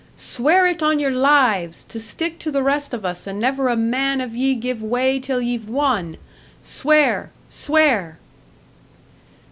[0.17, 1.83] "Swear it on your lives!
[1.83, 5.19] To stick to the rest of us, and never a man of ye give way
[5.19, 6.17] till ye've won!
[6.63, 7.29] Swear!
[7.51, 8.15] _Swear!